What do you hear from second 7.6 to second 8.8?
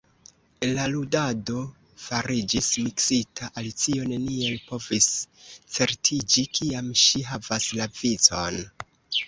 la vicon.